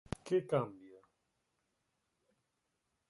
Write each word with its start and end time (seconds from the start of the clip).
Que 0.27 0.37
cambia? 0.51 1.01